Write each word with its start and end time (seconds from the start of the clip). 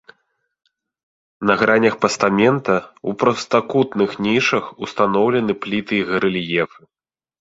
На 1.49 1.53
гранях 1.63 1.95
пастамента 2.05 2.75
ў 2.77 3.09
прастакутных 3.25 4.17
нішах 4.29 4.65
устаноўлены 4.89 5.53
пліты 5.67 5.93
і 6.03 6.05
гарэльефы. 6.13 6.81